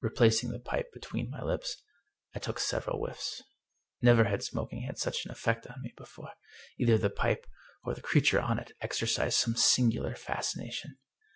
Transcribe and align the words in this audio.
Replacing 0.00 0.50
the 0.50 0.58
pipe 0.58 0.92
between 0.92 1.30
my 1.30 1.40
lips 1.42 1.80
I 2.34 2.40
took 2.40 2.58
several 2.58 2.98
whiffs. 2.98 3.40
Never 4.02 4.24
had 4.24 4.42
smoking 4.42 4.82
had 4.82 4.98
such 4.98 5.24
an 5.24 5.30
effect 5.30 5.64
on 5.68 5.80
me 5.80 5.94
before. 5.96 6.32
Either 6.76 6.98
the 6.98 7.08
pipe, 7.08 7.46
or 7.84 7.94
the 7.94 8.02
creature 8.02 8.40
on 8.40 8.58
it, 8.58 8.72
exercised 8.80 9.38
some 9.38 9.54
singular 9.54 10.16
fascination. 10.16 10.98